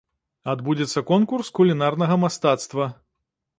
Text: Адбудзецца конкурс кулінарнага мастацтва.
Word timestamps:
Адбудзецца 0.53 1.03
конкурс 1.11 1.53
кулінарнага 1.61 2.19
мастацтва. 2.25 2.91